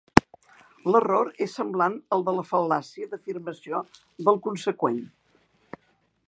[0.93, 3.83] L'error és semblant al de la fal·làcia d'afirmació
[4.31, 4.99] del conseqüent.